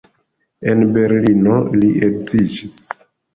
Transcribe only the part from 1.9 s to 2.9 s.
edziĝis.